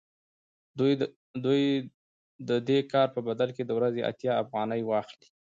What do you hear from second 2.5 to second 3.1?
دې کار